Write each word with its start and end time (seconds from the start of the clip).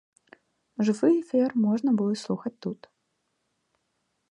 Жывы 0.87 1.09
эфір 1.19 1.49
можна 1.67 1.91
будзе 2.01 2.17
слухаць 2.23 2.55
тут. 2.67 2.79